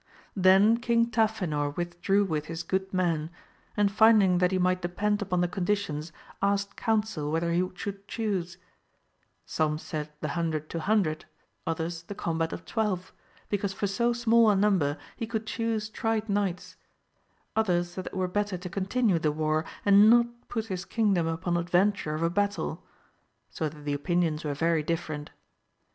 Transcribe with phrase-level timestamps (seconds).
[0.35, 3.29] Then King Tafinor withdrew with his good men,
[3.77, 8.57] and finding that he might depend upon the conditions, asked counsel whether he should chuse:
[9.45, 11.25] some said the hundred to hundred,
[11.67, 13.13] others the combat of twelve,
[13.47, 16.77] because for so small a number he could chuse tried knights,
[17.55, 21.57] others that it were better to continue the war and not put his kingdom upon
[21.57, 22.83] adventure of a battle!
[23.51, 25.27] so that the opinions were very diflFerent.